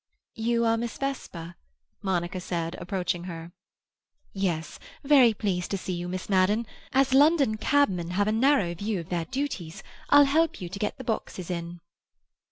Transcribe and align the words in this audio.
"You 0.33 0.65
are 0.65 0.77
Miss 0.77 0.97
Vesper?" 0.97 1.53
Monica 2.01 2.39
said, 2.41 2.75
approaching 2.81 3.25
her. 3.25 3.51
"Yes—very 4.33 5.35
pleased 5.35 5.69
to 5.69 5.77
see 5.77 5.93
you, 5.93 6.07
Miss 6.07 6.27
Madden. 6.27 6.65
As 6.91 7.13
London 7.13 7.55
cabmen 7.55 8.09
have 8.09 8.27
a 8.27 8.31
narrow 8.31 8.73
view 8.73 9.01
of 9.01 9.09
their 9.09 9.25
duties, 9.25 9.83
I'll 10.09 10.25
help 10.25 10.59
you 10.59 10.69
to 10.69 10.79
get 10.79 10.97
the 10.97 11.03
boxes 11.03 11.51
in." 11.51 11.81